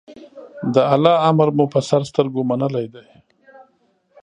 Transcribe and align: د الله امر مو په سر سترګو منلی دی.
د 0.73 0.75
الله 0.93 1.15
امر 1.29 1.47
مو 1.57 1.65
په 1.73 1.79
سر 1.89 2.01
سترګو 2.09 2.41
منلی 2.49 2.85
دی. 2.93 3.07